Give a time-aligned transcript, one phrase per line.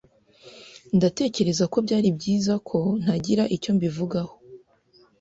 [0.97, 4.33] Ndatekereza ko byari byiza ko ntagira icyo mbivugaho.